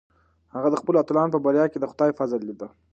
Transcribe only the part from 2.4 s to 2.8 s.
لیده.